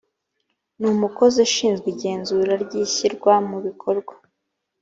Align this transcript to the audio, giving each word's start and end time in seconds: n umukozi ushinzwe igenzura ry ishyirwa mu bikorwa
n 0.79 0.81
umukozi 0.93 1.37
ushinzwe 1.47 1.87
igenzura 1.93 2.53
ry 2.63 2.73
ishyirwa 2.83 3.33
mu 3.49 3.57
bikorwa 3.65 4.13